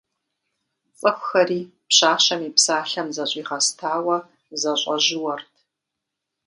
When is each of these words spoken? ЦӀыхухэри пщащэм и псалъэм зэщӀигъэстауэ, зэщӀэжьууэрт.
ЦӀыхухэри 0.99 1.61
пщащэм 1.87 2.41
и 2.47 2.49
псалъэм 2.55 3.07
зэщӀигъэстауэ, 3.15 4.17
зэщӀэжьууэрт. 4.61 5.51